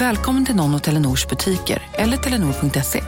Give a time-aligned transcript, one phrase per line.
[0.00, 3.02] Välkommen till någon av Telenors butiker eller telenor.se.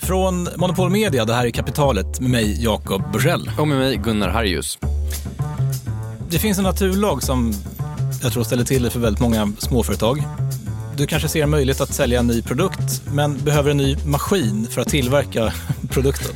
[0.00, 3.50] Från Monopol Media, det här är Kapitalet med mig Jakob Bursell.
[3.58, 4.78] Och med mig Gunnar Harjus.
[6.30, 7.52] Det finns en naturlag som
[8.22, 10.22] jag tror ställer till det för väldigt många småföretag.
[10.96, 14.66] Du kanske ser en möjlighet att sälja en ny produkt men behöver en ny maskin
[14.70, 15.52] för att tillverka
[15.90, 16.34] produkten.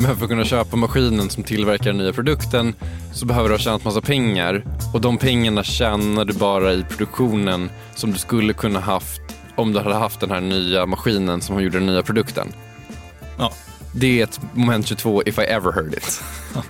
[0.00, 2.74] Men för att kunna köpa maskinen som tillverkar den nya produkten
[3.12, 7.70] så behöver du ha tjänat massa pengar och de pengarna tjänar du bara i produktionen
[7.94, 9.20] som du skulle kunna haft
[9.56, 12.52] om du hade haft den här nya maskinen som gjorde den nya produkten.
[13.38, 13.52] Ja.
[13.94, 16.22] Det är ett moment 22 if I ever heard it.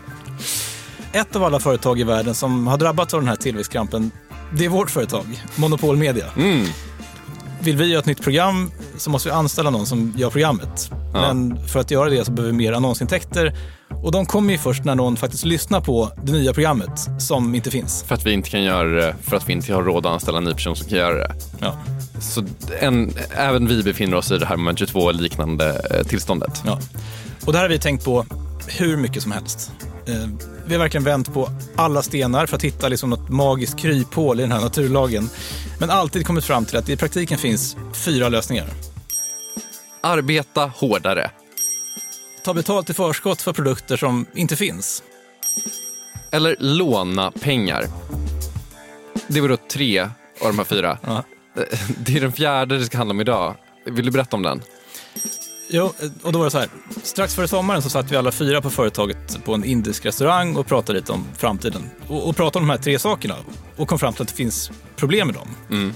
[1.12, 4.10] Ett av alla företag i världen som har drabbats av den här tillväxtkrampen,
[4.52, 6.26] det är vårt företag, Monopol Media.
[6.36, 6.66] Mm.
[7.60, 10.90] Vill vi göra ett nytt program så måste vi anställa någon som gör programmet.
[11.14, 11.20] Ja.
[11.20, 13.56] Men för att göra det så behöver vi mer annonsintäkter.
[14.02, 17.70] Och de kommer ju först när någon faktiskt lyssnar på det nya programmet som inte
[17.70, 18.02] finns.
[18.02, 20.38] För att vi inte kan göra det, för att vi inte har råd att anställa
[20.38, 21.34] en ny person som kan göra det.
[21.60, 21.76] Ja.
[22.20, 22.44] Så
[22.80, 26.62] en, även vi befinner oss i det här moment 22 liknande eh, tillståndet.
[26.66, 26.78] Ja.
[27.46, 28.26] Och det här har vi tänkt på
[28.66, 29.70] hur mycket som helst.
[30.06, 30.14] Eh,
[30.66, 34.42] Vi har verkligen vänt på alla stenar för att hitta liksom något magiskt kryphål i
[34.42, 35.30] den här naturlagen.
[35.78, 38.66] Men alltid kommit fram till att det i praktiken finns fyra lösningar.
[40.00, 41.30] Arbeta hårdare.
[42.44, 45.02] Ta betalt i förskott för produkter som inte finns.
[46.30, 47.86] Eller låna pengar.
[49.26, 50.10] Det var då tre av
[50.40, 50.98] de här fyra.
[51.06, 51.22] Ja.
[51.98, 53.56] Det är den fjärde det ska handla om idag.
[53.86, 54.62] Vill du berätta om den?
[55.70, 55.92] Jo,
[56.22, 56.68] och då var det så här.
[57.02, 60.66] Strax före sommaren så satt vi alla fyra på företaget på en indisk restaurang och
[60.66, 61.82] pratade lite om framtiden.
[62.08, 63.34] Och, och pratade om de här tre sakerna
[63.76, 65.48] och kom fram till att det finns problem med dem.
[65.70, 65.92] Mm.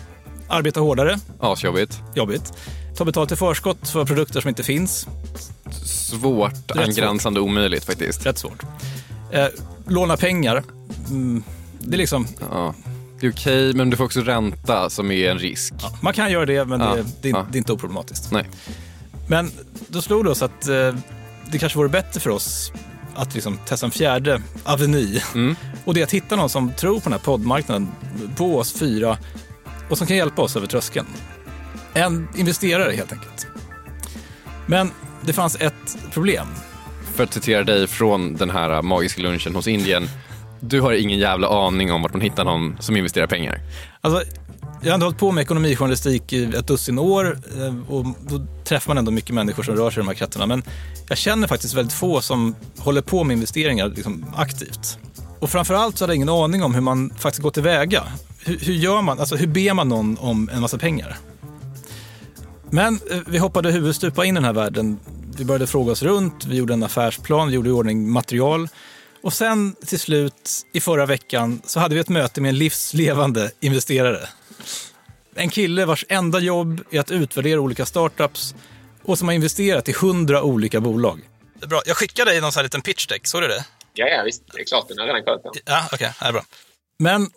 [0.48, 2.00] Arbeta hårdare, Asjobbigt.
[2.14, 2.52] jobbigt.
[2.96, 5.06] Ta betalt i förskott för produkter som inte finns,
[5.70, 6.76] Svårt, svårt.
[6.76, 8.26] angränsande omöjligt faktiskt.
[8.26, 8.62] rätt svårt.
[9.32, 9.46] Eh,
[9.88, 10.62] låna pengar,
[11.08, 11.42] mm,
[11.80, 12.74] det är liksom, Ja.
[13.20, 15.74] Det är okej, men du får också ränta som är en risk.
[15.82, 17.46] ja, man kan göra det men Ja, det, det, är- ja.
[17.50, 18.30] det är inte oproblematiskt.
[18.32, 18.48] Nej.
[19.28, 19.50] Men
[19.88, 20.94] då slog det oss att eh,
[21.50, 22.72] det kanske vore bättre för oss
[23.14, 25.20] att liksom testa en fjärde aveny.
[25.34, 25.56] Mm.
[25.84, 27.88] Och det är att hitta någon som tror på den här poddmarknaden,
[28.36, 29.18] på oss fyra
[29.90, 31.06] och som kan hjälpa oss över tröskeln.
[31.94, 33.46] En investerare helt enkelt.
[34.66, 36.46] Men det fanns ett problem.
[37.14, 40.08] För att citera dig från den här magiska lunchen hos Indien.
[40.60, 43.60] Du har ingen jävla aning om att man hittar någon som investerar pengar.
[44.00, 44.22] Alltså,
[44.82, 48.90] jag har ändå hållit på med ekonomijournalistik i ett dussin år eh, och då träffar
[48.90, 50.46] man ändå mycket människor som rör sig i de här kretsarna.
[50.46, 50.62] Men
[51.08, 54.98] jag känner faktiskt väldigt få som håller på med investeringar liksom, aktivt.
[55.38, 58.02] Och framförallt så hade jag ingen aning om hur man faktiskt går tillväga.
[58.44, 61.18] Hur, hur gör man, alltså hur ber man någon om en massa pengar?
[62.74, 65.00] Men eh, vi hoppade huvudstupa in i den här världen.
[65.36, 68.68] Vi började fråga oss runt, vi gjorde en affärsplan, vi gjorde i ordning material.
[69.22, 73.50] Och sen till slut i förra veckan så hade vi ett möte med en livslevande
[73.60, 74.28] investerare.
[75.34, 78.54] En kille vars enda jobb är att utvärdera olika startups
[79.02, 81.20] och som har investerat i hundra olika bolag.
[81.66, 81.82] Bra.
[81.86, 83.64] Jag skickade dig någon sån här liten pitch deck, såg du det?
[83.94, 84.42] Ja, ja, visst.
[84.52, 84.88] Det är klart.
[84.88, 85.52] Den har jag redan kollat på.
[85.64, 86.44] Ja, okej, okay, är bra.
[86.98, 87.30] Men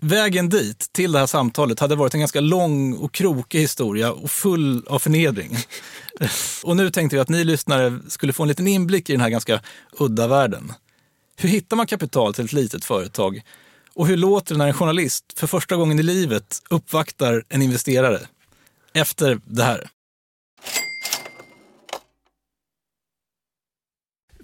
[0.00, 4.30] vägen dit, till det här samtalet, hade varit en ganska lång och krokig historia och
[4.30, 5.56] full av förnedring.
[6.64, 9.30] och nu tänkte vi att ni lyssnare skulle få en liten inblick i den här
[9.30, 9.60] ganska
[9.98, 10.72] udda världen.
[11.36, 13.42] Hur hittar man kapital till ett litet företag?
[13.94, 18.20] Och hur låter det när en journalist för första gången i livet uppvaktar en investerare?
[18.94, 19.88] Efter det här.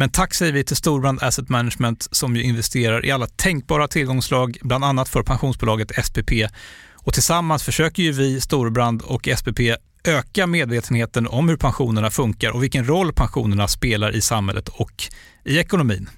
[0.00, 4.58] Men tack säger vi till Storbrand Asset Management som ju investerar i alla tänkbara tillgångslag,
[4.62, 6.32] bland annat för pensionsbolaget SPP.
[6.94, 9.60] Och tillsammans försöker ju vi, Storbrand och SPP
[10.04, 15.04] öka medvetenheten om hur pensionerna funkar och vilken roll pensionerna spelar i samhället och
[15.44, 16.10] i ekonomin.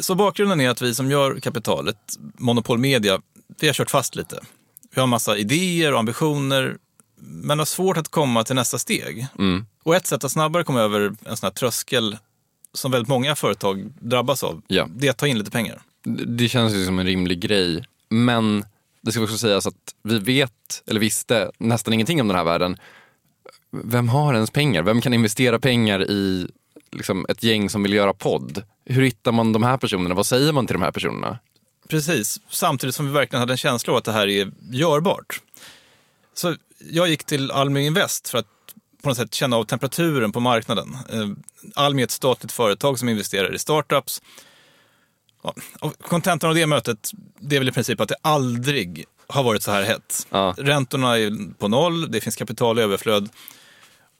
[0.00, 1.98] Så bakgrunden är att vi som gör kapitalet,
[2.38, 3.20] Monopol Media,
[3.60, 4.40] vi har kört fast lite.
[4.94, 6.76] Vi har massa idéer och ambitioner,
[7.24, 9.26] men har svårt att komma till nästa steg.
[9.38, 9.66] Mm.
[9.82, 12.16] Och ett sätt att snabbare komma över en sån här tröskel
[12.74, 14.88] som väldigt många företag drabbas av, Ja.
[14.94, 15.82] det är att ta in lite pengar.
[16.26, 17.84] Det känns ju som en rimlig grej.
[18.08, 18.64] Men
[19.00, 22.76] det ska också sägas att vi vet, eller visste, nästan ingenting om den här världen.
[23.70, 24.82] Vem har ens pengar?
[24.82, 26.48] Vem kan investera pengar i
[26.92, 28.62] liksom, ett gäng som vill göra podd?
[28.84, 30.14] Hur hittar man de här personerna?
[30.14, 31.38] Vad säger man till de här personerna?
[31.88, 35.40] Precis, samtidigt som vi verkligen hade en känsla av att det här är görbart.
[36.34, 36.54] Så
[36.90, 38.46] jag gick till Almi Invest för att
[39.02, 40.96] på något sätt känna av temperaturen på marknaden.
[41.12, 41.28] Eh,
[41.74, 44.22] Almi är ett statligt företag som investerar i startups.
[45.42, 45.54] Ja,
[46.02, 49.70] kontentan av det mötet, det är väl i princip att det aldrig har varit så
[49.70, 50.26] här hett.
[50.30, 50.54] Ja.
[50.58, 53.28] Räntorna är på noll, det finns kapital i överflöd.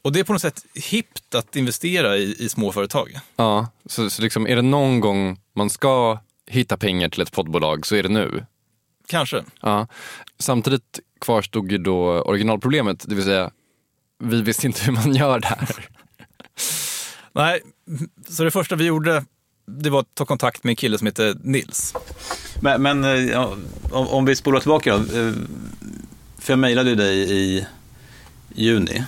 [0.02, 3.18] Och det är på något sätt hippt att investera i, i små företag.
[3.36, 7.86] Ja, så, så liksom, är det någon gång man ska hitta pengar till ett poddbolag
[7.86, 8.46] så är det nu.
[9.06, 9.44] Kanske.
[9.60, 9.86] Ja.
[10.38, 13.50] Samtidigt kvarstod ju då originalproblemet, det vill säga
[14.24, 15.88] vi visste inte hur man gör det här.
[17.32, 17.60] Nej,
[18.28, 19.24] så det första vi gjorde
[19.66, 21.94] det var att ta kontakt med en kille som heter Nils.
[22.60, 23.40] Men, men eh,
[23.90, 25.18] om, om vi spolar tillbaka då.
[25.18, 25.32] eh,
[26.38, 27.66] För jag mejlade ju dig i
[28.54, 29.04] juni.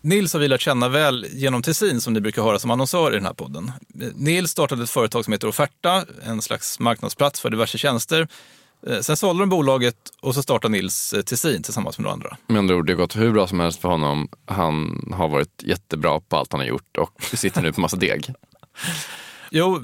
[0.00, 3.14] Nils har vi lärt känna väl genom Tessin som ni brukar höra som annonsör i
[3.14, 3.72] den här podden.
[4.14, 8.28] Nils startade ett företag som heter Offerta, en slags marknadsplats för diverse tjänster.
[8.86, 12.36] Eh, Sen sålde de bolaget och så startade Nils eh, Tessin tillsammans med några andra.
[12.46, 14.28] Med andra ord, det har gått hur bra som helst för honom.
[14.46, 18.32] Han har varit jättebra på allt han har gjort och sitter nu på massa deg.
[19.50, 19.82] Jo,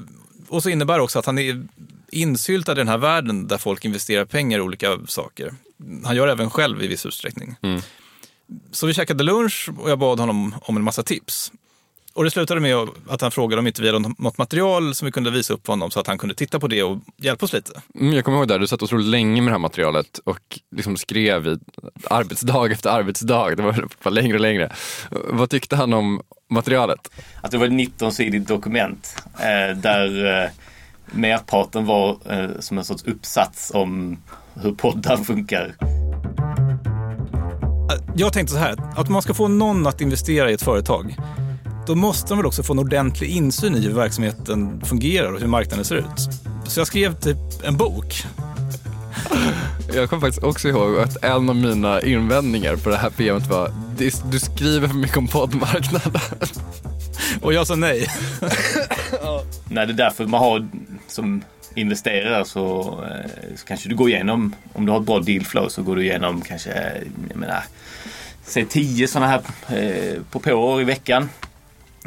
[0.49, 1.63] och så innebär det också att han är
[2.11, 5.53] insyltad i den här världen där folk investerar pengar i olika saker.
[6.05, 7.55] Han gör även själv i viss utsträckning.
[8.71, 11.51] Så vi käkade lunch och jag bad honom om en massa tips.
[12.15, 12.75] Och det slutade med
[13.09, 15.73] att han frågade om inte vi hade något material som vi kunde visa upp för
[15.73, 17.81] honom så att han kunde titta på det och hjälpa oss lite.
[17.99, 20.97] Mm, Jag kommer ihåg där, du satt otroligt länge med det här materialet och liksom
[20.97, 21.57] skrev i
[22.09, 23.55] arbetsdag efter arbetsdag.
[23.55, 24.71] Det var bara längre och längre.
[25.29, 27.09] Vad tyckte han om materialet?
[27.41, 30.49] Att det var ett 19-sidigt dokument eh, där eh,
[31.11, 34.17] merparten var eh, som en sorts uppsats om
[34.53, 35.75] hur poddar funkar.
[38.15, 41.15] Jag tänkte så här, att man ska få någon att investera i ett företag,
[41.87, 45.47] då måste de väl också få en ordentlig insyn i hur verksamheten fungerar och hur
[45.47, 46.29] marknaden ser ut.
[46.67, 48.23] Så jag skrev typ en bok.
[49.93, 53.71] Jag kommer faktiskt också ihåg att en av mina invändningar på det här PMet var
[53.97, 56.21] "Det- du skriver för mycket om poddmarknaden.
[57.41, 58.07] Och jag sa nej.
[59.69, 60.67] Nej, det är därför man har
[61.07, 61.41] som
[61.75, 65.83] investerare så, eh, så kanske du går igenom, om du har ett bra dealflow så
[65.83, 66.69] går du igenom kanske,
[67.29, 67.63] jag menar,
[68.45, 69.41] säg 10 sådana här
[69.77, 71.29] eh, propåer i veckan.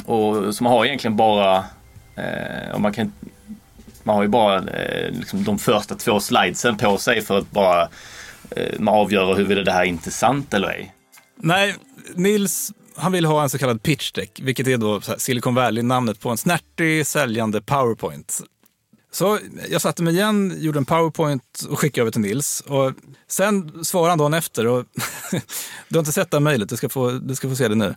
[0.05, 1.57] Och som har egentligen bara,
[2.17, 3.13] eh, man kan
[4.03, 7.89] man har ju bara eh, liksom de första två slidesen på sig för att bara
[8.51, 10.95] eh, man avgöra huruvida det här är intressant eller ej.
[11.37, 11.75] Nej,
[12.15, 16.31] Nils han vill ha en så kallad pitch deck, vilket är då Silicon Valley-namnet på
[16.31, 18.41] en snärtig, säljande powerpoint.
[19.13, 19.39] Så
[19.71, 22.61] jag satte mig igen, gjorde en powerpoint och skickade över till Nils.
[22.61, 22.93] Och
[23.29, 24.67] sen svarade han dagen efter.
[24.67, 24.85] Och
[25.89, 27.75] du har inte sett det här mejlet, du, ska få- du ska få se det
[27.75, 27.95] nu.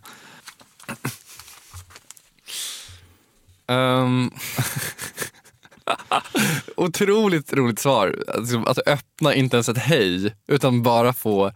[3.70, 4.30] Um,
[6.76, 8.24] otroligt roligt svar.
[8.34, 11.52] Alltså, att öppna inte ens ett hej, utan bara få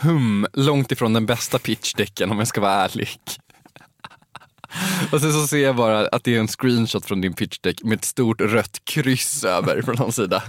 [0.00, 3.18] hum långt ifrån den bästa pitchdecken om jag ska vara ärlig.
[5.12, 7.98] Och sen så ser jag bara att det är en screenshot från din pitchdeck med
[7.98, 10.42] ett stort rött kryss över på någon sida.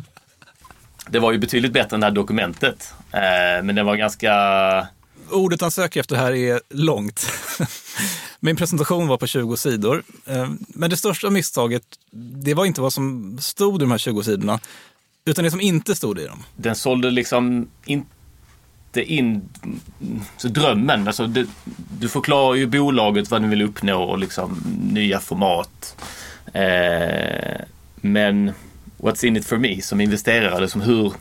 [1.09, 2.93] Det var ju betydligt bättre än det här dokumentet.
[3.11, 4.31] Ehm, men det var ganska...
[5.31, 7.27] Ordet han söker efter här är långt.
[8.39, 10.03] Min presentation var på 20 sidor.
[10.25, 11.83] Eh, men det största misstaget,
[12.43, 14.59] det var inte vad som stod i de här 20 sidorna,
[15.25, 16.43] utan det som inte stod i dem.
[16.55, 19.49] Den sålde liksom inte in
[20.37, 21.07] så drömmen.
[21.07, 21.47] Alltså det,
[21.99, 25.95] du förklarar ju bolaget vad ni vill uppnå och liksom nya format.
[26.53, 27.61] Eh,
[27.95, 28.51] men
[28.97, 30.61] what's in it for me som investerare?
[30.61, 31.13] Liksom hur,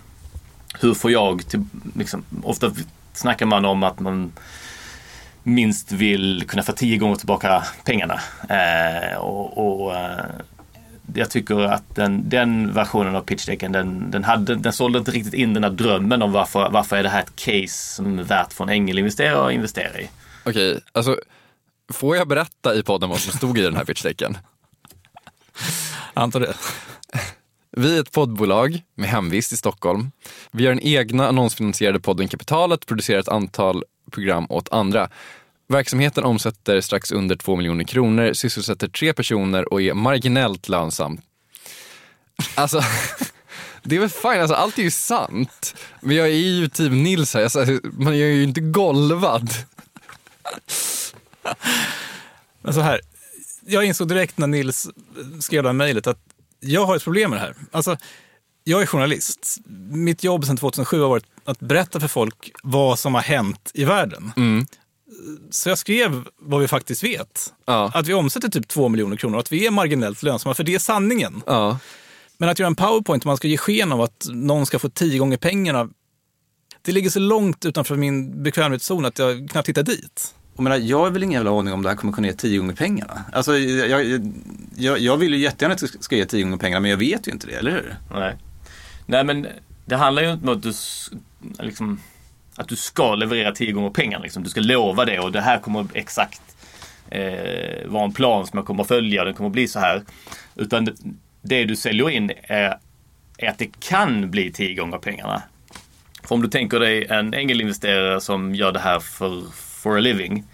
[0.81, 2.73] hur får jag till, liksom, ofta
[3.15, 4.33] snackar man om att man
[5.43, 8.21] minst vill kunna få tio gånger tillbaka pengarna.
[8.49, 10.25] Eh, och, och eh,
[11.15, 15.35] jag tycker att den, den versionen av pitchdecken den, den, hade, den sålde inte riktigt
[15.35, 18.53] in den här drömmen om varför, varför är det här ett case som är värt
[18.53, 20.11] för en ängelinvesterare att investera i.
[20.45, 21.19] Okej, alltså
[21.93, 24.39] får jag berätta i podden vad som stod i den här pitchdecken?
[26.15, 26.55] Antar det.
[27.77, 30.11] Vi är ett poddbolag med hemvist i Stockholm.
[30.51, 35.11] Vi har den egna annonsfinansierade podden Kapitalet, producerar ett antal program åt andra.
[35.69, 41.21] Verksamheten omsätter strax under 2 miljoner kronor, sysselsätter tre personer och är marginellt lönsam.
[42.55, 42.81] Alltså,
[43.83, 45.75] det är väl fine, alltså, allt är ju sant.
[46.01, 49.51] Men jag är ju typ Nils här, alltså, man är ju inte golvad.
[52.63, 53.01] Men så här,
[53.67, 54.89] jag insåg direkt när Nils
[55.41, 56.34] skrev det här mejlet att
[56.65, 57.55] jag har ett problem med det här.
[57.71, 57.97] Alltså,
[58.65, 59.57] jag är journalist.
[59.91, 63.85] Mitt jobb sedan 2007 har varit att berätta för folk vad som har hänt i
[63.85, 64.33] världen.
[64.37, 64.67] Mm.
[65.51, 67.53] Så jag skrev vad vi faktiskt vet.
[67.65, 67.91] Ja.
[67.95, 70.75] Att vi omsätter typ 2 miljoner kronor och att vi är marginellt lönsamma, för det
[70.75, 71.43] är sanningen.
[71.47, 71.79] Ja.
[72.37, 74.89] Men att göra en powerpoint och man ska ge sken av att någon ska få
[74.89, 75.89] tio gånger pengarna,
[76.83, 80.35] det ligger så långt utanför min bekvämlighetszon att jag knappt hittar dit.
[80.57, 82.59] Jag, menar, jag har väl ingen jävla aning om det här kommer kunna ge tio
[82.59, 83.25] gånger pengarna.
[83.33, 84.33] Alltså, jag, jag,
[84.77, 87.29] jag, jag vill ju jättegärna att det ska ge tio gånger pengarna, men jag vet
[87.29, 87.97] ju inte det, eller hur?
[88.11, 88.35] Nej.
[89.07, 89.47] Nej men
[89.85, 90.73] det handlar ju inte om att du,
[91.59, 92.01] liksom,
[92.57, 94.23] att du ska leverera tio gånger pengarna.
[94.23, 94.43] Liksom.
[94.43, 96.43] Du ska lova det och det här kommer exakt
[97.11, 99.25] eh, vara en plan som jag kommer att följa.
[99.25, 100.03] Den kommer att bli så här.
[100.55, 100.93] Utan det,
[101.43, 102.79] det du säljer in är,
[103.39, 105.43] är att det kan bli tio gånger pengarna.
[106.23, 109.43] För om du tänker dig en engelinvesterare som gör det här för,
[109.85, 110.45] for a living.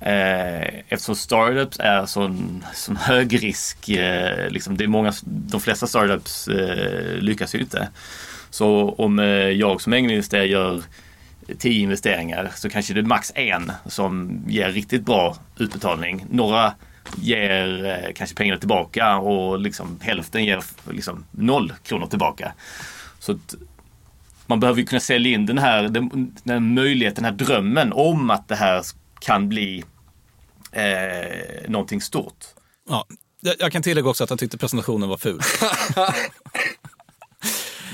[0.00, 5.86] Eh, eftersom startups är sån, sån hög risk, eh, liksom det är många, de flesta
[5.86, 7.88] startups eh, lyckas ju inte.
[8.50, 10.82] Så om eh, jag som investerare gör
[11.58, 16.26] tio investeringar så kanske det är max en som ger riktigt bra utbetalning.
[16.30, 16.74] Några
[17.16, 22.52] ger eh, kanske pengarna tillbaka och liksom hälften ger liksom noll kronor tillbaka.
[23.18, 23.38] Så
[24.52, 28.30] man behöver ju kunna sälja in den här, den, den möjligheten, den här drömmen om
[28.30, 28.84] att det här
[29.20, 29.84] kan bli
[30.72, 32.44] eh, någonting stort.
[32.88, 33.06] Ja,
[33.40, 35.40] jag, jag kan tillägga också att jag tyckte presentationen var ful.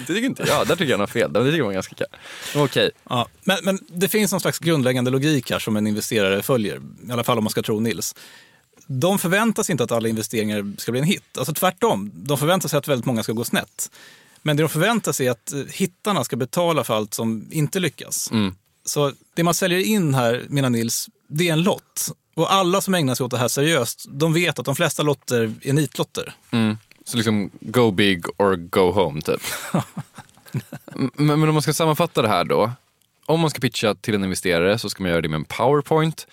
[0.06, 0.66] Det tycker inte jag.
[0.66, 1.32] Där tycker jag han har fel.
[1.32, 2.06] Det tycker jag var ganska kul.
[2.54, 2.90] Okej.
[3.10, 7.12] Ja, men, men det finns någon slags grundläggande logik här som en investerare följer, i
[7.12, 8.14] alla fall om man ska tro Nils.
[8.86, 11.38] De förväntar sig inte att alla investeringar ska bli en hit.
[11.38, 13.90] Alltså tvärtom, de förväntar sig att väldigt många ska gå snett.
[14.42, 17.80] Men det de förväntar sig är att eh, hittarna ska betala för allt som inte
[17.80, 18.30] lyckas.
[18.84, 22.12] Så det man säljer in här, menar Nils, det är en lott.
[22.34, 25.54] Och alla som ägnar sig åt det här seriöst, de vet att de flesta lotter
[25.62, 26.34] är nitlotter.
[26.50, 26.76] Mm.
[27.04, 29.40] Så liksom go big or go home typ.
[31.14, 32.72] men, men om man ska sammanfatta det här då.
[33.26, 36.26] Om man ska pitcha till en investerare så ska man göra det med en powerpoint.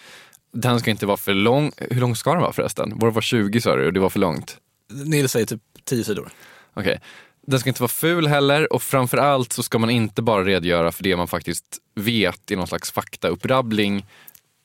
[0.51, 1.71] Den ska inte vara för lång.
[1.77, 2.93] Hur lång ska den vara förresten?
[2.95, 4.57] Vår var 20 sa du och det var för långt.
[4.89, 6.29] Nils säger typ 10 sidor.
[6.73, 6.99] Okej.
[7.47, 10.91] Den ska inte vara ful heller och framför allt så ska man inte bara redogöra
[10.91, 14.05] för det man faktiskt vet i någon slags faktaupprabbling.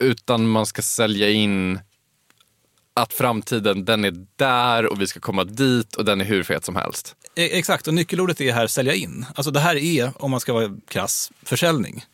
[0.03, 1.79] Utan man ska sälja in
[2.93, 6.65] att framtiden den är där och vi ska komma dit och den är hur fet
[6.65, 7.15] som helst.
[7.35, 9.25] E- Exakt, och nyckelordet är här sälja in.
[9.35, 12.05] Alltså det här är, om man ska vara krass, försäljning.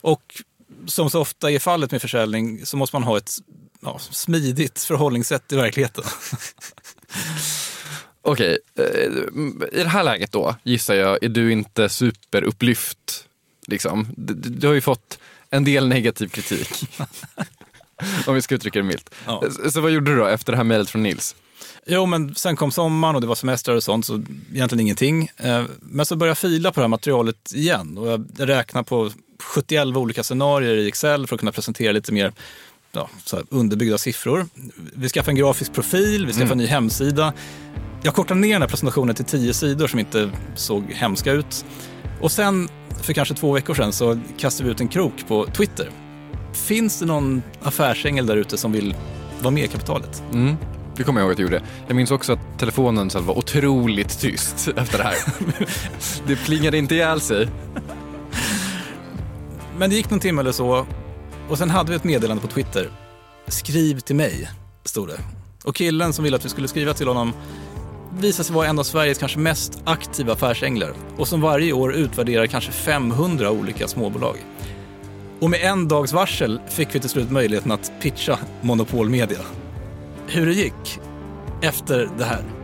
[0.00, 0.42] Och
[0.86, 3.32] som så ofta är fallet med försäljning så måste man ha ett
[3.80, 6.04] ja, smidigt förhållningssätt i verkligheten.
[8.26, 8.84] Okej, eh,
[9.72, 13.28] i det här läget då gissar jag är du inte superupplyft.
[13.66, 14.06] Liksom.
[14.16, 15.18] Du, du har ju fått
[15.50, 16.88] en del negativ kritik.
[18.26, 19.14] Om vi ska uttrycka det milt.
[19.26, 19.42] Ja.
[19.72, 21.36] Så, vad gjorde du då efter det här mejlet från Nils?
[21.86, 25.28] Jo, men sen kom sommaren och det var semestrar och sånt, så egentligen ingenting.
[25.36, 29.10] Eh, Men så började jag fila på det här materialet igen och jag räknade på
[29.42, 32.32] 71 olika scenarier i Excel för att kunna presentera lite mer
[32.92, 33.08] ja,
[33.48, 34.46] underbyggda siffror.
[34.94, 37.32] Vi skaffade en grafisk profil, vi skaffade en ny hemsida.
[38.06, 41.64] Jag kortade ner den här presentationen till tio sidor som inte såg hemska ut.
[42.20, 42.68] Och sen,
[43.02, 45.90] för kanske två veckor sedan, så kastade vi ut en krok på Twitter.
[46.52, 48.94] Finns det någon affärsängel där ute som vill
[49.40, 50.22] vara med i kapitalet?
[50.32, 50.56] Mm.
[50.96, 51.62] Det kommer jag ihåg att jag gjorde.
[51.86, 55.16] Jag minns också att telefonen sen var otroligt tyst efter det här.
[56.26, 57.48] det plingade inte ihjäl sig.
[59.78, 60.86] Men det gick någon timme eller så
[61.48, 62.88] och sen hade vi ett meddelande på Twitter.
[63.48, 64.50] Skriv till mig,
[64.84, 65.18] stod det.
[65.64, 67.32] Och killen som ville att vi skulle skriva till honom
[68.20, 72.46] visade sig vara en av Sveriges kanske mest aktiva affärsänglar och som varje år utvärderar
[72.46, 74.36] kanske 500 olika småbolag.
[75.40, 79.38] Och med en dags varsel fick vi till slut möjligheten att pitcha Monopol Media.
[80.26, 81.00] Hur det gick
[81.62, 82.63] efter det här.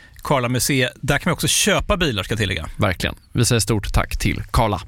[0.23, 0.91] Karla Museet.
[0.95, 2.69] Där kan man också köpa bilar ska jag tillägga.
[2.77, 3.15] Verkligen.
[3.31, 4.81] Vi säger stort tack till Karla.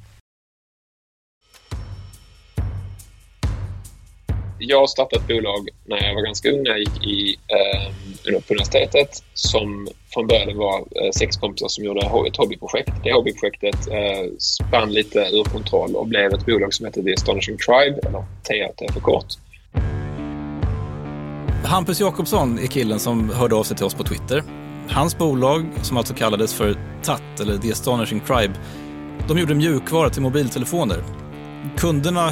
[4.65, 7.93] Jag startade ett bolag när jag var ganska ung, när jag gick i, eh,
[8.47, 12.91] på universitetet som från början var eh, sex kompisar som gjorde ett hobbyprojekt.
[13.03, 17.57] Det hobbyprojektet eh, spann lite ur kontroll och blev ett bolag som heter The Astonishing
[17.57, 19.25] Tribe, eller TAT för kort.
[21.63, 24.43] Hampus Jakobsson är killen som hörde av sig till oss på Twitter
[24.89, 28.53] Hans bolag, som alltså kallades för TAT, eller The Astonishing Tribe,
[29.27, 31.03] de gjorde mjukvara till mobiltelefoner.
[31.77, 32.31] Kunderna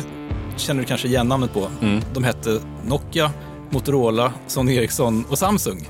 [0.57, 1.67] känner du kanske igen namnet på.
[1.81, 2.01] Mm.
[2.13, 3.31] De hette Nokia,
[3.69, 5.89] Motorola, Sony Ericsson och Samsung.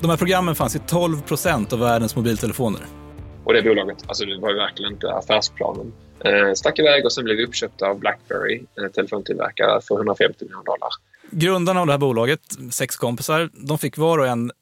[0.00, 2.80] De här programmen fanns i 12 procent av världens mobiltelefoner.
[3.44, 5.92] Och det bolaget, alltså det var ju verkligen inte affärsplanen.
[6.24, 10.64] Eh, stack iväg och sen blev vi uppköpta av Blackberry, en telefontillverkare, för 150 miljoner
[10.64, 10.88] dollar.
[11.30, 12.40] Grundarna av det här bolaget,
[12.72, 14.52] sex kompisar, de fick var och en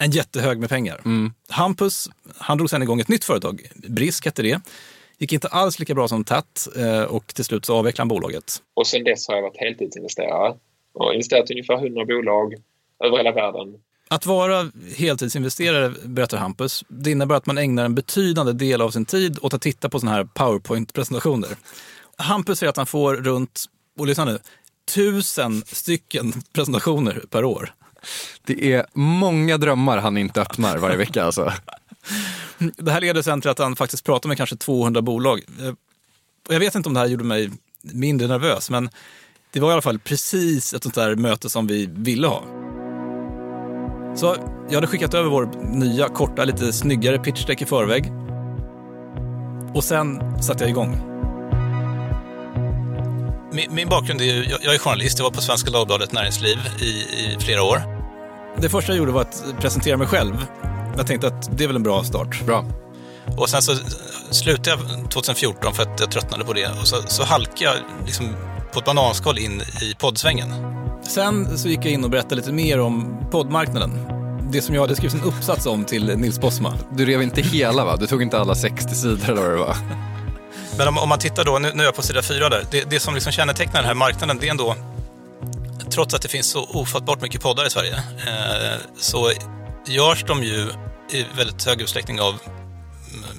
[0.00, 1.00] en jättehög med pengar.
[1.04, 1.32] Mm.
[1.48, 2.08] Hampus,
[2.38, 3.62] han drog sen igång ett nytt företag.
[3.74, 4.60] Brisk hette det.
[5.18, 8.62] Gick inte alls lika bra som Tatt eh, och till slut så avvecklade han bolaget.
[8.74, 10.54] Och sen dess har jag varit heltidsinvesterare
[10.92, 12.54] och investerat i ungefär 100 bolag
[13.04, 13.74] över hela världen.
[14.08, 19.04] Att vara heltidsinvesterare, berättar Hampus, det innebär att man ägnar en betydande del av sin
[19.04, 21.48] tid åt att titta på sådana här powerpoint-presentationer.
[22.16, 23.64] Hampus säger att han får runt,
[23.98, 24.38] och lyssna nu,
[24.94, 27.74] tusen stycken presentationer per år.
[28.44, 31.52] Det är många drömmar han inte öppnar varje vecka alltså.
[32.76, 35.40] Det här leder sen till att han faktiskt pratar med kanske 200 bolag.
[35.60, 35.74] Eh,
[36.48, 37.50] jag vet inte om det här gjorde mig
[37.82, 38.90] mindre nervös, men
[39.52, 42.44] det var i alla fall precis ett sånt där möte som vi ville ha.
[44.16, 44.36] Så
[44.68, 48.12] jag hade skickat över vår nya, korta, lite snyggare pitchdeck i förväg.
[49.74, 51.09] Och sen satte jag igång.
[53.52, 56.58] Min, min bakgrund är ju, jag, jag är journalist, jag var på Svenska Dagbladet Näringsliv
[56.80, 57.82] i, i flera år.
[58.60, 60.46] Det första jag gjorde var att presentera mig själv.
[60.96, 62.42] Jag tänkte att det är väl en bra start.
[62.46, 62.64] Bra.
[63.36, 63.72] Och sen så
[64.30, 66.66] slutade jag 2014 för att jag tröttnade på det.
[66.66, 67.74] Och så, så halkade jag
[68.06, 68.36] liksom
[68.72, 70.48] på ett bananskal in i poddsvängen.
[71.02, 73.90] Sen så gick jag in och berättade lite mer om poddmarknaden.
[74.52, 76.74] Det som jag hade skrivit en uppsats om till Nils Bosma.
[76.92, 77.96] Du rev inte hela va?
[77.96, 79.76] Du tog inte alla 60 sidor eller vad det var?
[80.80, 82.64] Men om, om man tittar då, nu, nu är jag på sida fyra där.
[82.70, 84.76] Det, det som liksom kännetecknar den här marknaden, det är ändå,
[85.90, 89.32] trots att det finns så ofattbart mycket poddar i Sverige, eh, så
[89.86, 90.68] görs de ju
[91.12, 92.38] i väldigt hög utsträckning av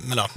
[0.05, 0.31] menar,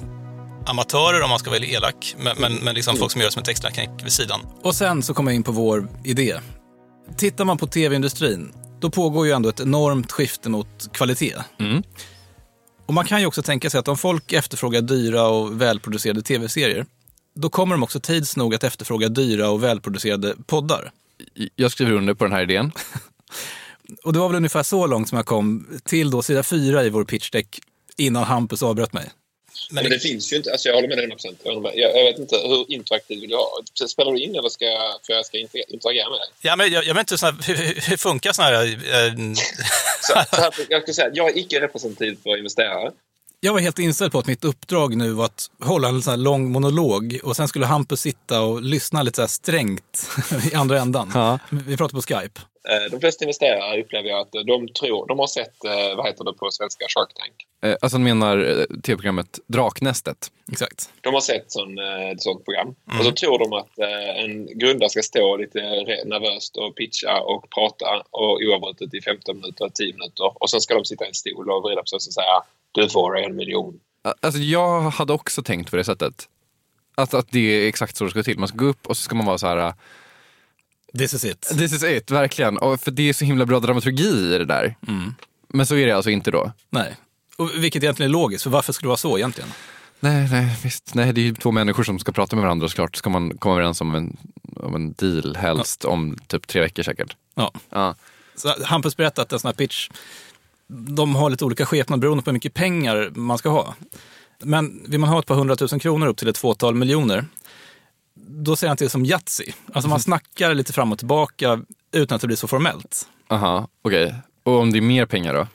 [0.67, 3.43] amatörer om man ska vara elak, men, men, men liksom folk som gör det som
[3.43, 4.41] ett extra knäck vid sidan.
[4.63, 6.37] Och sen så kommer jag in på vår idé.
[7.17, 11.37] Tittar man på tv-industrin, då pågår ju ändå ett enormt skifte mot kvalitet.
[11.61, 11.83] Mm.
[12.87, 16.87] Och man kan ju också tänka sig att om folk efterfrågar dyra och välproducerade tv-serier,
[17.35, 20.93] då kommer de också tids nog att efterfråga dyra och välproducerade poddar.
[21.57, 22.73] Jag skriver under på den här idén.
[24.05, 26.91] Och det var väl ungefär så långt som jag kom till då sida fyra i
[26.91, 27.61] vår pitchdeck
[27.97, 29.11] innan Hampus avbröt mig.
[29.71, 31.41] Men, det finns ju inte, alltså jag håller med dig 100 procent.
[31.45, 33.49] Jag, jag vet inte, hur interaktiv vill du ha?
[33.89, 36.29] Spelar du in eller ska jag, för jag ska interagera med dig?
[36.41, 38.67] Ja, men jag, jag vet inte, såna, hur, hur funkar sådana här...
[38.67, 39.15] Äh,
[40.01, 42.93] så, så här, jag ska säga, jag är icke representativ för investerare.
[43.41, 46.19] Jag var helt inställd på att mitt uppdrag nu var att hålla en sån här
[46.19, 50.09] lång monolog och sen skulle Hampus sitta och lyssna lite så här strängt
[50.53, 51.11] i andra ändan.
[51.15, 51.39] Ja.
[51.51, 52.41] Vi pratar på Skype.
[52.69, 56.25] Eh, de flesta investerare upplever jag att de tror, de har sett, eh, vad heter
[56.25, 57.35] det på svenska, Shark Tank.
[57.63, 60.31] Eh, alltså han menar tv-programmet Draknästet.
[60.53, 60.91] Exakt.
[61.01, 61.79] De har sett sån,
[62.13, 62.75] ett sånt program.
[62.99, 63.79] Och så tror de att
[64.25, 65.61] en grundare ska stå lite
[66.05, 70.43] nervöst och pitcha och prata och oavbrutet i 15 minuter, 10 minuter.
[70.43, 72.89] Och sen ska de sitta i en stol och vrida på sig och säga du
[72.89, 73.81] får en miljon.
[74.21, 76.29] Alltså jag hade också tänkt på det sättet.
[76.95, 78.39] Att, att det är exakt så det ska gå till.
[78.39, 79.75] Man ska gå upp och så ska man vara så här.
[80.99, 81.41] This is it.
[81.41, 82.59] This is it, verkligen.
[82.59, 84.77] Och för det är så himla bra dramaturgi i det där.
[85.49, 86.53] Men så är det alltså inte då?
[86.71, 86.97] Nej.
[87.37, 89.51] Och vilket egentligen är logiskt, för varför skulle det vara så egentligen?
[90.01, 90.95] Nej, nej, visst.
[90.95, 92.97] Nej, det är ju två människor som ska prata med varandra såklart.
[92.97, 94.17] Ska man komma överens om en,
[94.57, 97.17] om en deal helst om typ tre veckor säkert.
[97.35, 97.53] Ja.
[97.71, 97.95] Ja.
[98.37, 99.89] Så Hampus berättade att en sån här pitch,
[100.67, 103.75] de har lite olika skepnad beroende på hur mycket pengar man ska ha.
[104.39, 107.25] Men vill man ha ett par hundratusen kronor upp till ett fåtal miljoner,
[108.29, 109.53] då säger han till som Yatzy.
[109.73, 113.09] Alltså man snackar lite fram och tillbaka utan att det blir så formellt.
[113.29, 114.15] Aha, okej.
[114.43, 115.47] Och om det är mer pengar då?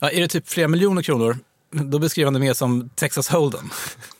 [0.00, 1.36] Ja, är det typ flera miljoner kronor,
[1.70, 3.72] då beskriver han det mer som Texas Hold'em.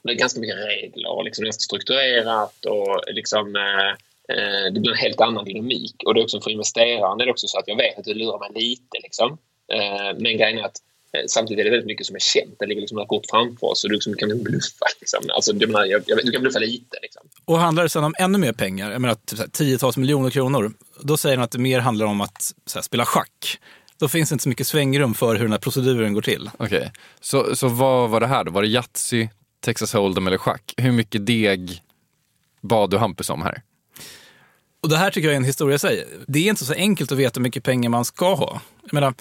[0.03, 3.91] Det är ganska mycket regler och liksom ganska strukturerat och liksom eh,
[4.37, 5.95] eh, det blir en helt annan dynamik.
[6.07, 8.15] Och det är också för investeraren är det också så att jag vet att du
[8.15, 9.39] lurar mig lite liksom.
[9.73, 10.77] Eh, men grejen är att
[11.27, 12.55] samtidigt är det väldigt mycket som är känt.
[12.59, 14.87] Det ligger liksom ett kort framför oss och du liksom kan bluffa.
[15.01, 15.25] Liksom.
[15.35, 16.99] Alltså, du, menar, jag, jag, du kan bluffa lite.
[17.03, 17.23] Liksom.
[17.45, 20.31] Och handlar det sen om ännu mer pengar, jag menar typ så här, tiotals miljoner
[20.31, 23.59] kronor, då säger han att det mer handlar om att så här, spela schack.
[23.99, 26.51] Då finns det inte så mycket svängrum för hur den här proceduren går till.
[26.59, 26.93] Okej.
[27.21, 28.51] Så, så vad var det här då?
[28.51, 29.29] Var det Yatzy,
[29.61, 30.75] Texas Hold'em eller schack?
[30.77, 31.83] Hur mycket deg
[32.61, 33.63] bad du Hampus om här?
[34.83, 36.07] Och det här tycker jag är en historia i sig.
[36.27, 38.61] Det är inte så enkelt att veta hur mycket pengar man ska ha.
[38.83, 39.15] Jag menar,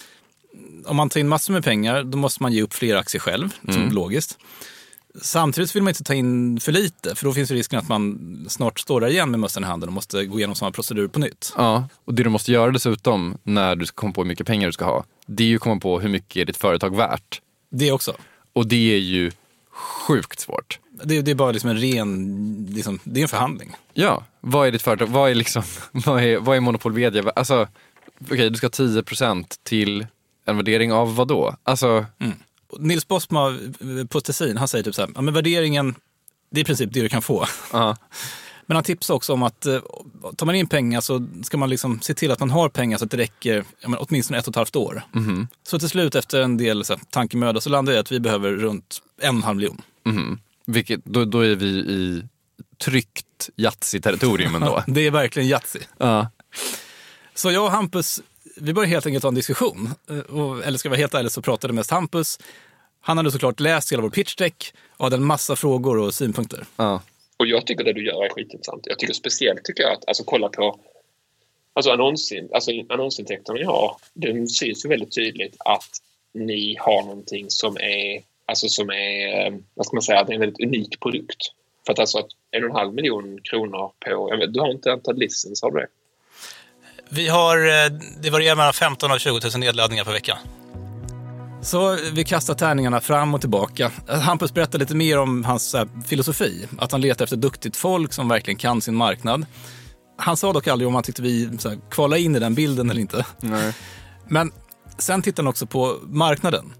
[0.85, 3.49] om man tar in massor med pengar, då måste man ge upp fler aktier själv,
[3.67, 4.37] är logiskt.
[5.21, 8.79] Samtidigt vill man inte ta in för lite, för då finns risken att man snart
[8.79, 11.53] står där igen med mössan i handen och måste gå igenom samma procedur på nytt.
[11.57, 14.67] Ja, och det du måste göra dessutom när du ska komma på hur mycket pengar
[14.67, 17.41] du ska ha, det är ju att komma på hur mycket är ditt företag värt.
[17.69, 18.15] Det också.
[18.53, 19.31] Och det är ju
[20.07, 20.79] sjukt svårt.
[21.03, 23.75] Det, det är bara liksom en ren, liksom, det är en förhandling.
[23.93, 25.07] Ja, vad är ditt företag?
[25.07, 27.21] Vad är, liksom, vad är, vad är Monopol Media?
[27.21, 27.67] vä- Alltså,
[28.31, 30.07] okej, du ska ha 10% till
[30.45, 31.55] en värdering av vad då?
[31.63, 32.05] Alltså,
[32.79, 35.95] Nils Bosma eh, på Tessin, han säger typ så här, ja, men värderingen,
[36.49, 37.45] det är i princip det du kan få.
[37.73, 37.97] ja.
[38.65, 39.79] Men han tipsar också om att eh,
[40.35, 43.05] tar man in pengar så ska man liksom se till att man har pengar så
[43.05, 45.03] att det räcker men åtminstone ett och ett halvt år.
[45.63, 48.51] Så till slut efter en del så här, tankemöda så landar i att vi behöver
[48.51, 49.81] runt en halv miljon.
[50.65, 52.23] Vilket, då, då är vi i
[52.83, 54.83] tryggt Yatzy-territorium ändå.
[54.87, 55.79] Det är verkligen Yatzy.
[55.97, 56.27] ja.
[57.35, 58.21] Så jag och Hampus,
[58.55, 59.89] vi började helt enkelt ha en diskussion.
[60.09, 62.39] Eh, Och, eller ska jag vara helt ärlig så pratade mest Hampus.
[63.01, 66.65] Han hade såklart läst hela vår pitch deck och hade en massa frågor och synpunkter.
[66.77, 67.01] Ja.
[67.37, 68.83] Och jag tycker det du gör är skitintressant.
[68.85, 70.79] Jag tycker speciellt tycker jag att alltså, kolla på
[71.73, 73.95] alltså, annonsin, alltså, annonsintäkterna ni har.
[74.13, 75.89] Det syns ju väldigt tydligt att
[76.33, 80.35] ni har någonting som är, alltså, som är, eh, vad ska man säga, det är
[80.35, 81.41] en väldigt unik produkt.
[81.85, 84.71] För att alltså att en och en halv miljon kronor på, jag vet, du har
[84.71, 85.87] inte antal licens, har du det?
[87.13, 90.37] Vi har, eh, det varierar mellan 15 och 20 000 nedladdningar per vecka.
[91.61, 93.91] Så vi kastar tärningarna fram och tillbaka.
[94.07, 96.67] Hampus berättar lite mer om hans här, filosofi.
[96.77, 99.45] Att han letar efter duktigt folk som verkligen kan sin marknad.
[100.17, 102.89] Han sa dock aldrig om han tyckte vi så här, kvala in i den bilden
[102.89, 103.25] eller inte.
[103.39, 103.73] Nej.
[104.27, 104.51] Men
[104.97, 106.73] sen tittar han också på marknaden.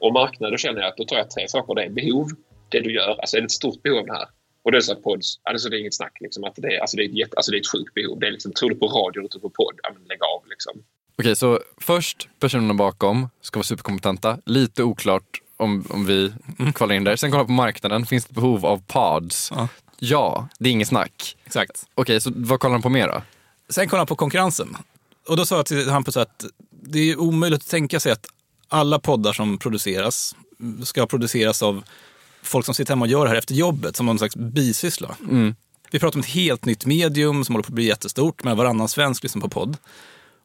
[0.00, 1.74] Och marknaden, då känner jag att då tar jag tre saker.
[1.74, 2.28] Det är behov,
[2.68, 4.28] det du gör, alltså är det ett stort behov av det här?
[4.68, 6.80] Och det är så här pods, alltså det är inget snack liksom att det är,
[6.80, 8.20] alltså det är ett, jätte, alltså det är ett sjukt behov.
[8.20, 9.80] Det är liksom, tror du på radio eller tror du på podd?
[9.82, 10.82] Ja men lägg av liksom.
[11.18, 14.38] Okej, så först personerna bakom ska vara superkompetenta.
[14.46, 16.32] Lite oklart om, om vi
[16.74, 17.16] kvalar in där.
[17.16, 18.06] Sen kolla på marknaden.
[18.06, 19.52] Finns det behov av pods?
[19.54, 19.68] Ja.
[19.98, 21.36] Ja, det är inget snack.
[21.44, 21.86] Exakt.
[21.94, 23.22] Okej, så vad kollar han på mer då?
[23.68, 24.76] Sen kollar han på konkurrensen.
[25.28, 28.26] Och då sa jag till Hampus att det är omöjligt att tänka sig att
[28.68, 30.34] alla poddar som produceras
[30.84, 31.84] ska produceras av
[32.48, 35.16] folk som sitter hemma och gör det här efter jobbet som någon slags bisyssla.
[35.90, 38.88] Vi pratar om ett helt nytt medium som håller på att bli jättestort, med varannan
[38.88, 39.76] svensk lyssnar på podd.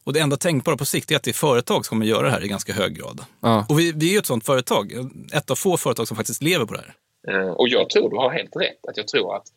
[0.04, 2.32] Och det enda tänkbara på sikt är att det är företag som kommer göra det
[2.32, 3.22] här i ganska hög grad.
[3.42, 3.66] Ja.
[3.70, 4.92] Och vi, vi är ju ett sånt företag,
[5.34, 6.94] ett av få företag som faktiskt lever på det här.
[7.28, 8.86] Eh, Och jag tror du har helt rätt.
[8.88, 9.48] Att jag tror att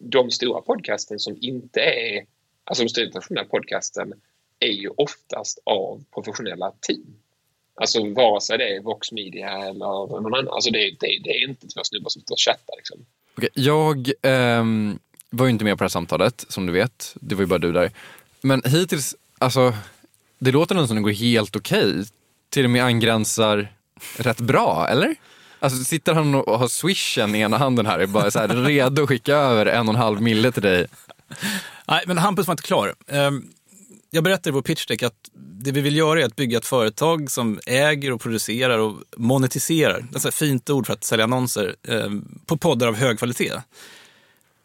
[0.00, 2.24] de stora podcasten som inte är...
[2.64, 4.12] Alltså de stora professionella podcasten
[4.60, 7.14] är ju oftast av professionella team.
[7.80, 9.78] Alltså vare sig det är Vox Media eller
[10.22, 10.48] någon annan.
[10.48, 12.76] Alltså det, det, det är inte två snubbar som står och chattar.
[12.76, 12.98] Liksom.
[13.36, 14.98] Okej, jag ehm,
[15.30, 17.16] var ju inte med på det här samtalet, som du vet.
[17.20, 17.90] Det var ju bara du där.
[18.40, 19.74] Men hittills, alltså,
[20.38, 22.04] det låter nästan som det går helt okej.
[22.50, 23.68] Till och med angränsar
[24.16, 25.14] rätt bra, eller?
[25.60, 29.02] Alltså sitter han och har swishen i ena handen här, är bara så här, redo
[29.02, 30.86] att skicka över en och en halv mille till dig.
[31.88, 32.94] Nej, men Hampus var inte klar.
[33.06, 33.48] Ehm,
[34.10, 36.66] Jag berättade i vår pitch deck att det vi vill göra är att bygga ett
[36.66, 41.24] företag som äger och producerar och monetiserar, det är ett fint ord för att sälja
[41.24, 42.10] annonser, eh,
[42.46, 43.52] på poddar av hög kvalitet.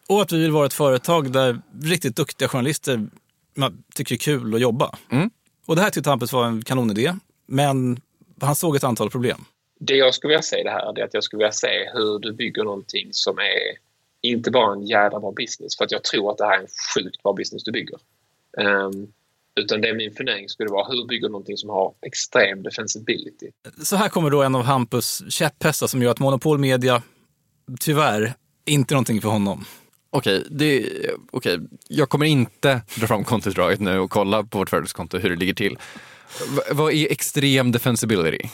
[0.08, 3.08] Och att vi vill vara ett företag där riktigt duktiga journalister
[3.56, 4.95] man, tycker det är kul att jobba.
[5.12, 5.29] Mm.
[5.65, 7.13] Och det här tyckte Hampus var en kanonidé,
[7.45, 8.01] men
[8.41, 9.45] han såg ett antal problem.
[9.79, 12.19] Det jag skulle vilja säga i det här är att jag skulle vilja se hur
[12.19, 13.77] du bygger någonting som är
[14.21, 16.67] inte bara en jävla bra business, för att jag tror att det här är en
[16.95, 17.97] sjukt bra business du bygger.
[18.58, 19.08] Ehm,
[19.56, 23.52] utan det min fundering skulle vara, hur bygger du någonting som har extrem defensibility?
[23.84, 27.02] Så här kommer då en av Hampus käpphästar som gör att monopolmedia,
[27.80, 28.34] tyvärr,
[28.66, 29.66] inte någonting för honom.
[30.10, 30.89] Okej, det,
[31.32, 35.36] okej, jag kommer inte dra fram kontoutdraget nu och kolla på vårt företagskonto hur det
[35.36, 35.78] ligger till.
[36.56, 38.50] V- vad är extrem defensibility?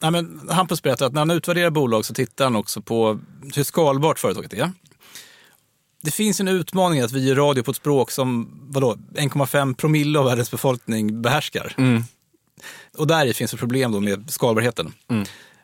[0.00, 3.20] Nej, men Hampus berättar att när han utvärderar bolag så tittar han också på
[3.56, 4.72] hur skalbart företaget är.
[6.06, 10.18] Det finns en utmaning att vi gör radio på ett språk som vadå, 1,5 promille
[10.18, 11.74] av världens befolkning behärskar.
[12.98, 14.92] Och där finns ett problem då med skalbarheten.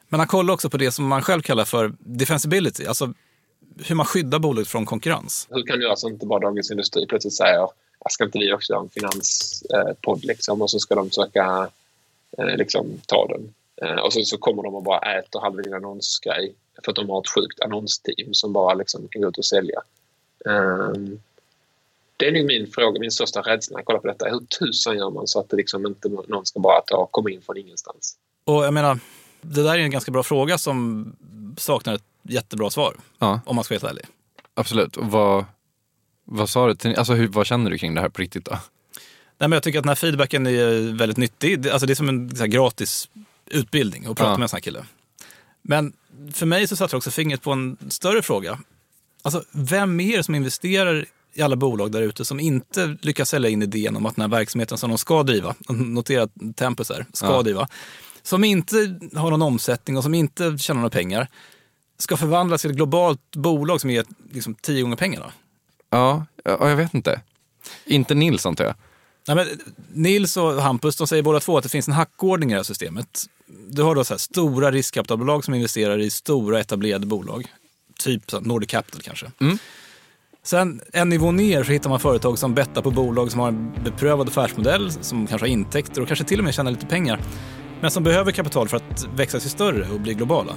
[0.08, 3.12] Men han kollar också på det som man själv kallar för defensibility, alltså
[3.84, 5.46] hur man skyddar bolaget från konkurrens.
[5.50, 7.58] Hur kan det göra så att inte bara Dagens Industri plötsligt säger
[8.04, 11.68] "Jag ska inte vi också göra en finanspodd liksom, och så ska de försöka
[12.38, 13.54] eh, liksom, ta den.
[13.82, 17.10] Eh, och så, så kommer de och bara äter halva din annonsgrej för att de
[17.10, 19.80] har ett sjukt annonsteam som bara liksom, kan gå ut och sälja.
[20.50, 21.20] Ehm,
[22.16, 24.28] det är nog min fråga, min största rädsla när jag kollar på detta.
[24.28, 27.42] Hur tusan gör man så att det liksom inte någon ska bara ta, komma in
[27.42, 28.16] från ingenstans?
[28.44, 28.98] Och jag menar,
[29.40, 31.06] det där är en ganska bra fråga som
[31.58, 34.06] saknar ett jättebra svar, Ja, om man ska vara helt ärlig.
[34.54, 34.96] absolut.
[34.96, 35.44] Och vad,
[36.24, 36.74] vad sa du?
[36.74, 38.50] Till, alltså, hur, vad känner du kring det här på riktigt då?
[39.38, 41.60] Nej, men jag tycker att den här feedbacken är väldigt nyttig.
[41.60, 43.08] Det, alltså det är som en så här, gratis
[43.46, 44.36] utbildning att prata Ja.
[44.36, 44.84] med en sån här kille.
[45.62, 45.92] Men
[46.32, 48.58] för mig så satte det också fingret på en större fråga.
[49.22, 53.50] Alltså, vem är det som investerar i alla bolag där ute som inte lyckas sälja
[53.50, 57.26] in idén om att den här verksamheten som de ska driva, notera tempus här, ska
[57.26, 57.42] Ja.
[57.42, 57.68] driva,
[58.22, 58.76] som inte
[59.14, 61.28] har någon omsättning och som inte tjänar några pengar,
[61.98, 65.32] ska förvandlas till ett globalt bolag som ger liksom, tio gånger pengarna.
[65.90, 67.20] Ja, ja, jag vet inte.
[67.84, 68.74] Inte Nils antar jag.
[69.28, 69.46] Nej, men
[69.92, 72.64] Nils och Hampus de säger båda två att det finns en hackordning i det här
[72.64, 73.24] systemet.
[73.68, 77.46] Du har då så stora riskkapitalbolag som investerar i stora etablerade bolag.
[78.04, 79.30] Typ så Nordic Capital kanske.
[79.40, 79.58] Mm.
[80.44, 83.72] Sen en nivå ner så hittar man företag som bettar på bolag som har en
[83.84, 87.20] beprövad affärsmodell, som kanske har intäkter och kanske till och med tjänar lite pengar.
[87.80, 90.52] Men som behöver kapital för att växa sig större och bli globala.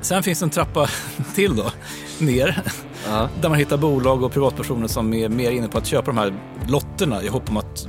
[0.00, 0.88] Sen finns det en trappa
[1.34, 1.70] till då,
[2.18, 2.62] ner,
[3.08, 3.28] Ja.
[3.40, 6.34] där man hittar bolag och privatpersoner som är mer inne på att köpa de här
[6.68, 7.88] lotterna i hopp om att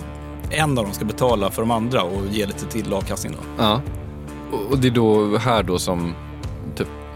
[0.50, 3.34] en av dem ska betala för de andra och ge lite till avkastning.
[3.34, 3.64] Då.
[3.64, 3.82] Ja.
[4.52, 6.14] Och- Och det är då här då som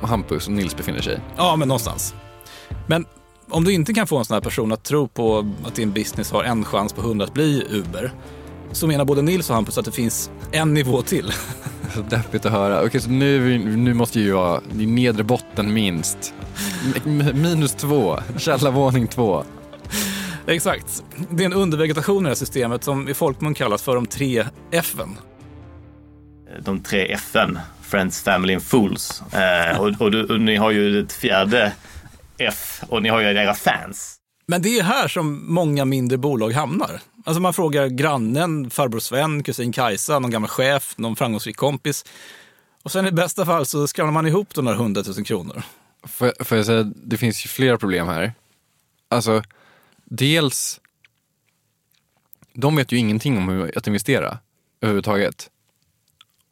[0.01, 1.19] Hampus och Nils befinner sig.
[1.37, 2.15] Ja, men någonstans.
[2.87, 3.05] Men
[3.49, 6.31] om du inte kan få en sån här person att tro på att din business
[6.31, 8.11] har en chans på 100 att bli Uber,
[8.71, 11.31] så menar både Nils och Hampus att det finns en nivå till.
[11.93, 12.85] Så deppigt att höra.
[12.85, 16.33] Okej, så nu, är nu måste ju vara i nedre botten minst.
[17.33, 19.43] Minus två, källarvåning två.
[20.47, 21.03] Exakt.
[21.29, 24.45] Det är en undervegetation i det här systemet som i folkmun kallas för de tre
[24.71, 25.09] F'n.
[26.59, 29.21] De tre F'n, Friends, Family and Fools.
[29.33, 31.73] Eh, och, och, du, och ni har ju ett fjärde
[32.37, 34.15] F och ni har ju era fans.
[34.47, 37.01] Men det är här som många mindre bolag hamnar.
[37.25, 42.05] Alltså man frågar grannen, farbror Sven, kusin Kajsa, någon gammal chef, någon framgångsrik kompis.
[42.83, 45.63] Och sen i bästa fall så skramlar man ihop de där 100 000 kronor.
[46.03, 48.33] Får, jag- får jag säga, det finns ju flera problem här.
[49.09, 49.43] Alltså,
[50.03, 50.79] dels,
[52.53, 54.37] de vet ju ingenting om hur att investera
[54.81, 55.49] överhuvudtaget.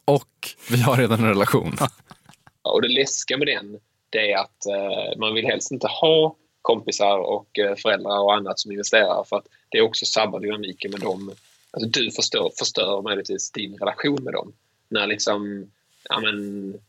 [0.04, 1.76] Och vi har redan en relation.
[2.62, 3.78] Och det läskiga med den,
[4.10, 8.58] det är att eh, man vill helst inte ha kompisar och eh, föräldrar och annat
[8.60, 11.32] som investerar för att det också sabbar dynamiken med dem.
[11.70, 14.52] Alltså du förstör, förstör möjligtvis din relation med dem.
[14.88, 15.70] När liksom,
[16.08, 16.36] ja men,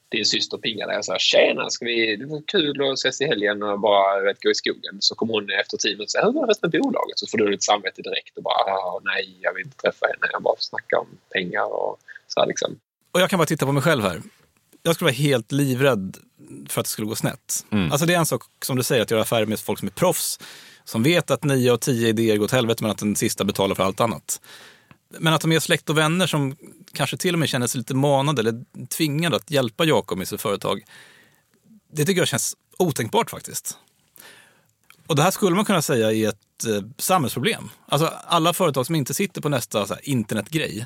[0.10, 3.26] din syster pingar dig och säger “Tjena, ska vi, det var kul att ses i
[3.26, 4.98] helgen och bara vet, gå i skogen”.
[5.00, 7.28] Så kommer hon efter tio minuter och säger “Hur var det resten av bolaget?” Så
[7.28, 10.56] får du lite samvete direkt och bara “Nej, jag vill inte träffa henne, jag bara
[10.60, 12.80] snackar om pengar” och så här liksom.
[13.16, 14.22] Och jag kan bara titta på mig själv här.
[14.84, 16.18] Jag skulle vara helt livrädd
[16.70, 17.66] för att det skulle gå snett.
[17.92, 19.92] Alltså det är en sak som du säger, att göra affärer med folk som är
[19.92, 20.40] proffs,
[20.84, 23.76] som vet att nio av tio idéer går åt helvete men att den sista betalar
[23.76, 24.42] för allt annat.
[25.20, 26.56] Men att de är släkt och vänner som
[26.94, 30.42] kanske till och med känner sig lite manade eller tvingade att hjälpa Jakob i sitt
[30.42, 30.84] företag.
[31.94, 33.78] Det tycker jag känns otänkbart faktiskt.
[35.08, 37.70] Och det här skulle man kunna säga är ett eh, samhällsproblem.
[37.88, 40.86] Alltså alla företag som inte sitter på nästa så här, internetgrej,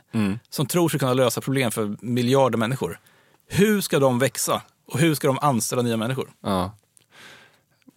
[0.49, 2.99] som tror sig kunna lösa problem för miljarder människor.
[3.47, 4.61] Hur ska de växa?
[4.87, 6.29] Och hur ska de anställa nya människor?
[6.41, 6.75] Ja.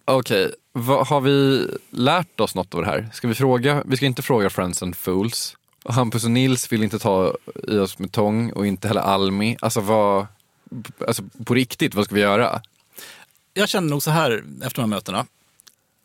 [0.05, 3.09] Okej, vad- har vi lärt oss något av det här?
[3.13, 3.83] Ska vi fråga?
[3.85, 5.57] Vi ska inte fråga Friends and Fools.
[5.83, 7.35] Och Hampus och Nils vill inte ta
[7.67, 9.57] i oss med tång och inte heller Almi.
[9.61, 10.27] Alltså vad,
[11.07, 12.61] alltså på riktigt, vad ska vi göra?
[13.53, 15.25] Jag känner nog så här efter de här mötena.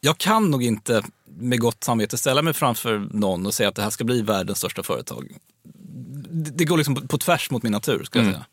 [0.01, 3.83] Jag kan nog inte med gott samvete ställa mig framför någon och säga att det
[3.83, 5.37] här ska bli världens största företag.
[5.63, 8.47] Det det går liksom på, på tvärs mot min natur, skulle jag säga.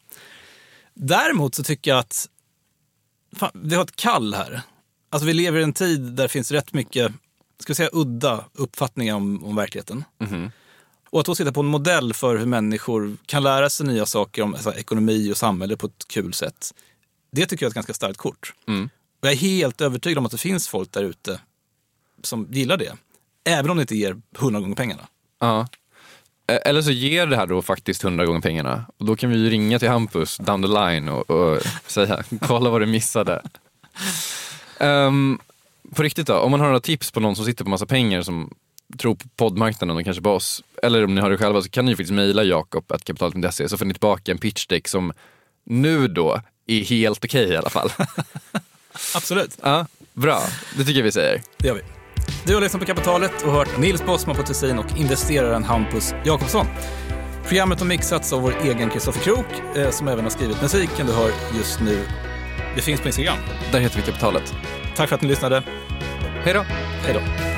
[0.93, 2.29] Däremot så tycker jag att
[3.35, 4.61] fan, vi har ett kall här.
[5.09, 7.11] Alltså vi lever i en tid där det finns rätt mycket,
[7.59, 10.03] ska vi säga udda uppfattningar om, om verkligheten.
[11.09, 14.41] Och att då sitta på en modell för hur människor kan lära sig nya saker
[14.41, 16.73] om alltså, ekonomi och samhälle på ett kul sätt.
[17.31, 18.53] Det tycker jag är ett ganska starkt kort.
[19.25, 21.39] Och jag är helt övertygad om att det finns folk där ute
[22.23, 22.93] som gillar det.
[23.43, 25.07] Även om det inte ger hundra gånger pengarna.
[25.39, 25.67] Ja.
[26.47, 28.85] Eh, Eller så ger det här då faktiskt hundra gånger pengarna.
[28.97, 32.69] Och då kan vi ju ringa till Hampus down the line och, och säga, kolla
[32.69, 33.41] vad du missade.
[34.79, 35.39] Ehm,
[35.95, 38.21] på riktigt då, om man har några tips på någon som sitter på massa pengar
[38.21, 38.53] som
[38.97, 41.85] tror på poddmarknaden och kanske på oss, eller om ni har det själva så kan
[41.85, 45.13] ni ju faktiskt mejla jakob.kapitalet.se så får ni tillbaka en pitchdeck som
[45.63, 47.89] nu då är helt okej i alla fall.
[49.15, 50.41] Absolut, ja, bra,
[50.77, 51.41] det tycker jag vi säger.
[51.57, 51.81] det gör vi.
[52.45, 56.65] Du har lyssnat på Kapitalet och hört Nils Bossman på Tessin och investeraren Hampus Jakobsson.
[57.47, 61.13] Programmet har mixats av vår egen Kristoffer Krook eh, som även har skrivit musiken du
[61.13, 62.05] hör just nu.
[62.75, 63.37] Det finns på Instagram.
[63.71, 64.53] Där heter vi Kapitalet.
[64.95, 65.63] Tack för att ni lyssnade.
[66.43, 66.61] Hej då!
[67.03, 67.54] Hej då.